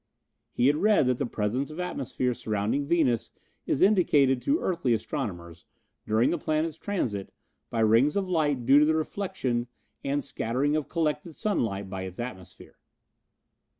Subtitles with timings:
[0.51, 3.29] He had read that the presence of atmosphere surrounding Venus
[3.67, 5.65] is indicated to earthly astronomers,
[6.07, 7.31] during the planet's transit,
[7.69, 9.67] by rings of light due to the reflection
[10.03, 12.79] and scattering of collected sunlight by its atmosphere.